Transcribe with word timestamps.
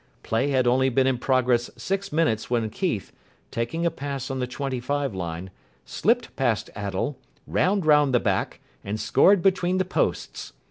Play 0.23 0.47
had 0.49 0.65
only 0.65 0.89
been 0.89 1.05
in 1.05 1.19
progress 1.19 1.69
six 1.77 2.11
minutes 2.11 2.49
when 2.49 2.71
Keith, 2.71 3.11
taking 3.51 3.85
a 3.85 3.91
pass 3.91 4.31
on 4.31 4.39
the 4.39 4.47
twenty 4.47 4.79
five 4.79 5.13
line, 5.13 5.51
slipped 5.85 6.35
past 6.35 6.71
Attell, 6.75 7.19
ran 7.45 7.81
round 7.81 8.11
the 8.11 8.19
back, 8.19 8.61
and 8.83 8.99
scored 8.99 9.43
between 9.43 9.77
the 9.77 9.85
posts. 9.85 10.53